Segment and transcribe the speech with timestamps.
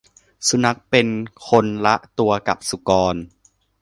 [0.47, 1.07] สุนัขเป็น
[1.47, 3.15] คนละตัวกับสุกร